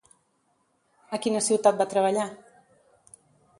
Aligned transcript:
A 1.17 1.19
quina 1.27 1.43
ciutat 1.49 1.79
va 1.83 1.89
treballar? 1.93 2.27